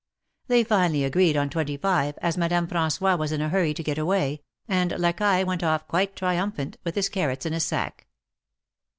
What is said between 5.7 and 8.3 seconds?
quite triumphant with his carrots in his sack.